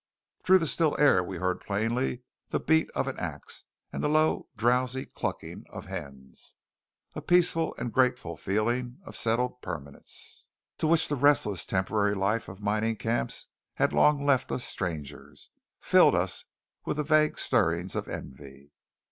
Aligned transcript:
Through 0.43 0.57
the 0.57 0.65
still 0.65 0.95
air 0.99 1.23
we 1.23 1.37
heard 1.37 1.61
plainly 1.61 2.23
the 2.49 2.59
beat 2.59 2.89
of 2.95 3.07
an 3.07 3.19
axe, 3.19 3.65
and 3.93 4.03
the 4.03 4.09
low, 4.09 4.47
drowsy 4.57 5.05
clucking 5.05 5.67
of 5.69 5.85
hens. 5.85 6.55
A 7.13 7.21
peaceful 7.21 7.75
and 7.77 7.93
grateful 7.93 8.35
feeling 8.35 8.97
of 9.05 9.15
settled 9.15 9.61
permanence, 9.61 10.47
to 10.79 10.87
which 10.87 11.07
the 11.07 11.15
restless 11.15 11.67
temporary 11.67 12.15
life 12.15 12.47
of 12.47 12.61
mining 12.63 12.95
camps 12.95 13.45
had 13.75 13.93
long 13.93 14.25
left 14.25 14.51
us 14.51 14.63
strangers, 14.63 15.51
filled 15.79 16.15
us 16.15 16.45
with 16.83 16.97
the 16.97 17.03
vague 17.03 17.37
stirrings 17.37 17.95
of 17.95 18.07
envy. 18.07 18.71